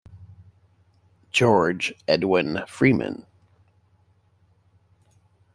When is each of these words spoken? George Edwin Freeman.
George 1.31 1.93
Edwin 2.07 2.63
Freeman. 2.67 3.27